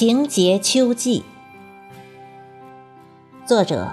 [0.00, 1.22] 情节秋季，
[3.44, 3.92] 作者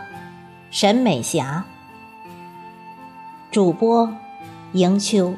[0.72, 1.66] 沈美霞，
[3.52, 4.16] 主播
[4.72, 5.36] 迎秋。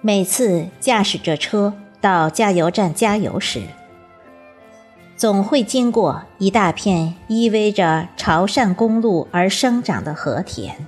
[0.00, 1.72] 每次驾驶着车。
[2.06, 3.62] 到加油站加油时，
[5.16, 10.86] 总会经过一大片依偎着潮汕公路而生长的和田。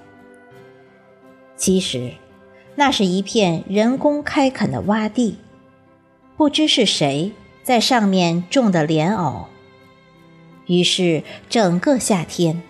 [1.56, 2.12] 其实，
[2.76, 5.38] 那是一片人工开垦的洼地，
[6.36, 7.32] 不知是谁
[7.64, 9.46] 在上面种的莲藕。
[10.66, 12.62] 于是，整个夏天，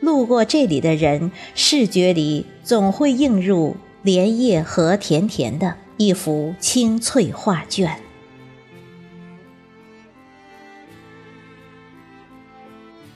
[0.00, 5.76] 路过这里的人视觉里总会映入莲叶和甜甜的。
[5.98, 7.98] 一幅清翠画卷。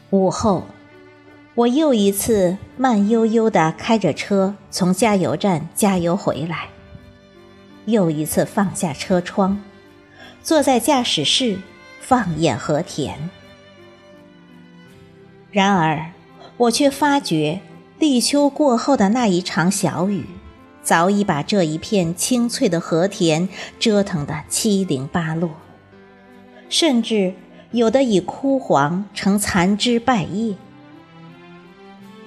[0.09, 0.67] 午后，
[1.55, 6.71] 我又一次慢悠悠的开着车从加油站加油回来，
[7.85, 9.63] 又一次放下车窗，
[10.43, 11.59] 坐在驾驶室
[12.01, 13.29] 放眼和田。
[15.53, 16.13] 然而，
[16.57, 17.61] 我却发觉
[17.99, 20.25] 立秋过后的那一场小雨。
[20.83, 25.51] 早已把这一片青翠的和田折腾得七零八落，
[26.69, 27.35] 甚至
[27.71, 30.55] 有的已枯黄成残枝败叶。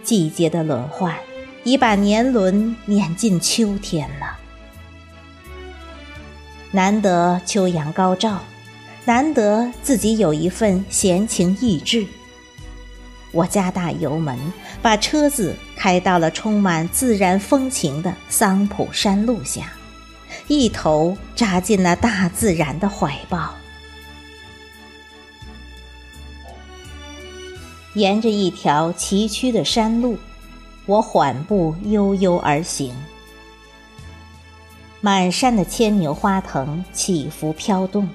[0.03, 1.15] 季节的轮换
[1.63, 4.37] 已把年轮撵进秋天了。
[6.71, 8.39] 难得秋阳高照，
[9.05, 12.05] 难得自己有一份闲情逸致。
[13.31, 14.37] 我加大油门，
[14.81, 19.73] 把车子开到了充满自然风情的桑普山路下，
[20.47, 23.53] 一头扎进了大自然的怀抱。
[27.95, 30.17] 沿着一条崎岖的山路，
[30.85, 32.95] 我缓步悠悠而行。
[35.01, 38.07] 满山的牵牛花藤起伏飘动，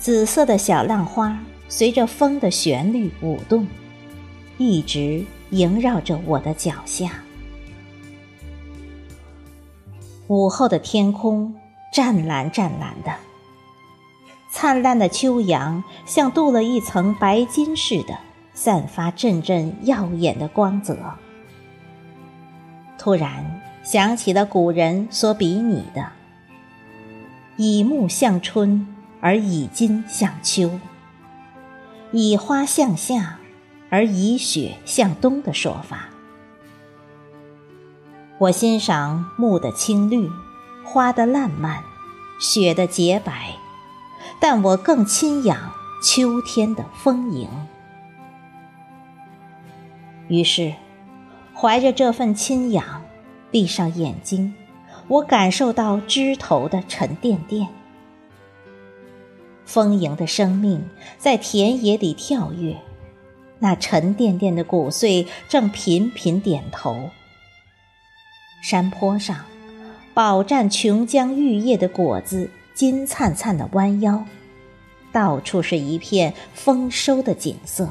[0.00, 1.38] 紫色的小浪花
[1.68, 3.64] 随着风的旋律舞动。
[4.58, 7.22] 一直萦绕着我的脚下。
[10.28, 11.54] 午后的天空
[11.92, 13.14] 湛蓝湛蓝的，
[14.50, 18.18] 灿烂的秋阳像镀了一层白金似的，
[18.52, 20.96] 散发阵阵耀眼的光泽。
[22.98, 26.10] 突然想起了古人所比拟的
[27.56, 28.84] “以木向春，
[29.20, 30.80] 而以金向秋；
[32.10, 33.38] 以花向夏。”
[33.88, 36.08] 而以雪向东的说法，
[38.38, 40.28] 我欣赏木的青绿，
[40.84, 41.82] 花的烂漫，
[42.40, 43.54] 雪的洁白，
[44.40, 47.48] 但我更亲仰秋天的丰盈。
[50.28, 50.74] 于是，
[51.54, 53.02] 怀着这份亲仰，
[53.52, 54.52] 闭上眼睛，
[55.06, 57.68] 我感受到枝头的沉甸甸，
[59.64, 62.76] 丰盈的生命在田野里跳跃。
[63.58, 67.10] 那沉甸甸的谷穗正频频点头。
[68.62, 69.44] 山坡上，
[70.12, 74.24] 饱蘸琼浆玉液的果子金灿灿的弯腰，
[75.12, 77.88] 到处是一片丰收的景色。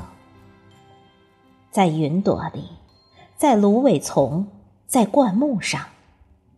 [1.72, 2.70] 在云朵里，
[3.38, 4.48] 在芦苇丛，
[4.88, 5.81] 在灌木上，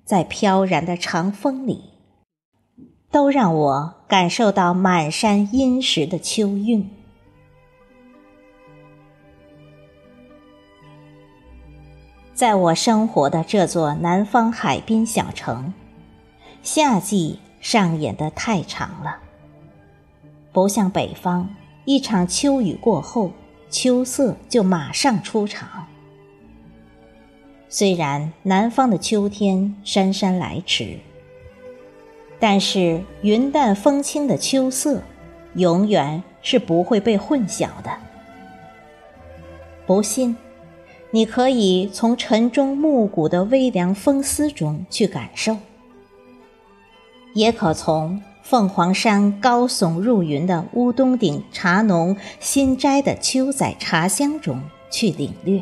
[0.03, 1.91] 在飘然的长风里，
[3.12, 6.90] 都让我感受到满山殷实的秋韵。
[12.37, 15.73] 在我生活的这座南方海滨小城，
[16.61, 19.17] 夏季上演的太长了。
[20.53, 21.49] 不像北方，
[21.85, 23.31] 一场秋雨过后，
[23.72, 25.87] 秋色就马上出场。
[27.69, 30.99] 虽然南方的秋天姗姗来迟，
[32.40, 35.01] 但是云淡风轻的秋色，
[35.55, 37.90] 永远是不会被混淆的。
[39.87, 40.37] 不信？
[41.17, 45.58] 你可以从晨钟暮鼓的微凉风丝中去感受，
[47.34, 54.61] 也可从凤凰山高耸入云的乌冬顶茶农新摘的秋仔茶香中
[54.91, 55.59] 去领略。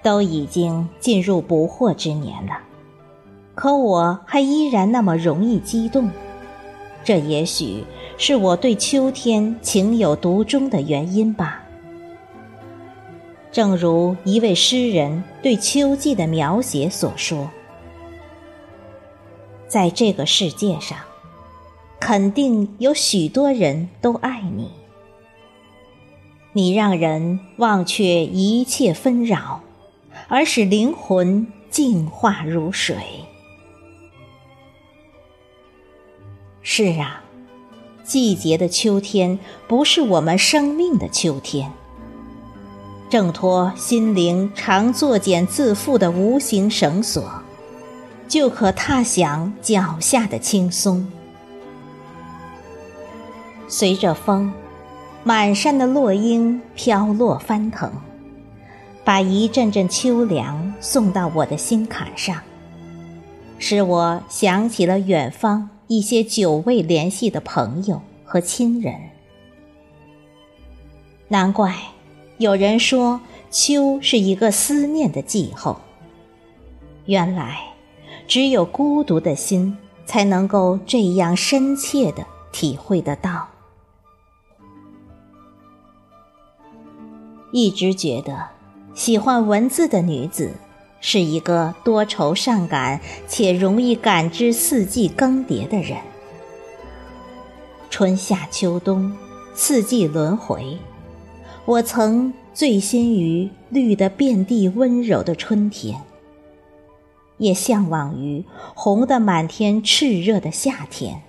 [0.00, 2.60] 都已经进入不惑之年了，
[3.56, 6.08] 可我还依然那么容易激动，
[7.02, 7.82] 这也许
[8.16, 11.64] 是我对秋天情有独钟的原因吧。
[13.56, 17.50] 正如一位诗人对秋季的描写所说
[19.66, 20.98] ：“在这个世界上，
[21.98, 24.70] 肯定有许多人都爱你。
[26.52, 29.62] 你让人忘却一切纷扰，
[30.28, 32.98] 而使灵魂净化如水。
[36.60, 37.24] 是啊，
[38.04, 41.72] 季节的秋天不是我们生命的秋天。
[43.08, 47.24] 挣脱心灵常作茧自缚的无形绳索，
[48.28, 51.06] 就可踏响脚下的轻松。
[53.68, 54.52] 随着风。
[55.24, 57.90] 满山的落英飘落翻腾，
[59.04, 62.40] 把一阵阵秋凉送到我的心坎上，
[63.58, 68.94] 使我想起了远方一些久未联系的朋友和亲人。
[71.26, 71.74] 难怪
[72.38, 75.80] 有人说秋是一个思念的季候。
[77.06, 77.58] 原来，
[78.26, 83.48] 只有孤独的心才能够这样深切的体会得到。
[87.52, 88.48] 一直觉得，
[88.94, 90.52] 喜欢文字的女子
[91.00, 95.98] 是一个多愁善感且容易感知四季更迭的人。
[97.88, 99.16] 春夏秋冬，
[99.54, 100.76] 四季轮回，
[101.66, 106.00] 我曾醉心于绿的遍地温柔的春天，
[107.38, 108.44] 也向往于
[108.76, 111.20] 红的满天炽热的夏天，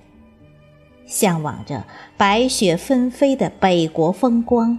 [1.07, 1.83] 向往着
[2.17, 4.77] 白雪纷飞的北国风光。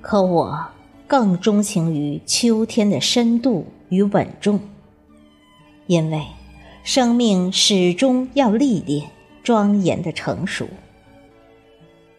[0.00, 0.68] 可我
[1.06, 4.58] 更钟情于秋天的深度与稳重，
[5.86, 6.24] 因为
[6.82, 9.10] 生命始终要历练
[9.42, 10.66] 庄严的成熟，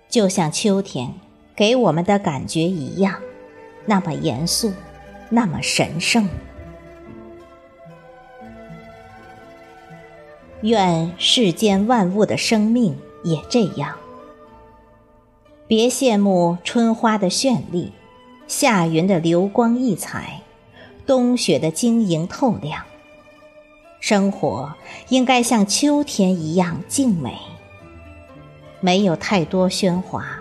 [0.07, 1.11] 就像秋天
[1.55, 3.15] 给我们的感觉一样，
[3.85, 4.73] 那么严肃，
[5.29, 6.27] 那么神圣。
[10.61, 13.97] 愿世间万物的生命也这样。
[15.67, 17.91] 别羡慕春花的绚丽，
[18.45, 20.41] 夏云的流光溢彩，
[21.07, 22.83] 冬雪的晶莹透亮。
[23.99, 24.73] 生活
[25.09, 27.37] 应该像秋天一样静美，
[28.81, 30.40] 没有太多喧哗，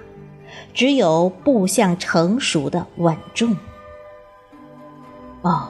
[0.80, 3.54] 只有步向成熟的稳重。
[5.42, 5.68] 哦，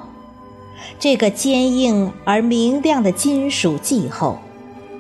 [1.01, 4.39] 这个坚硬而明亮的金属季候，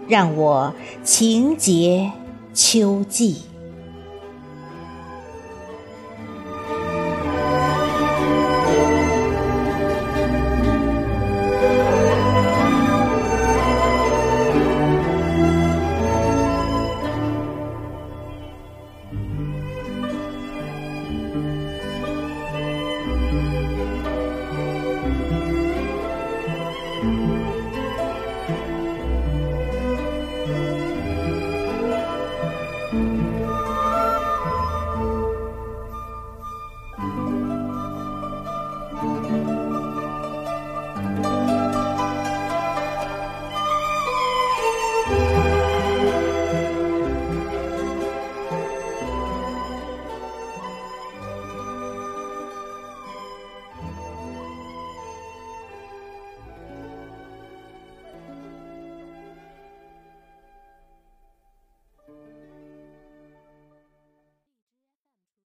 [0.09, 0.75] 让我
[1.05, 2.11] 情结
[2.53, 3.43] 秋季。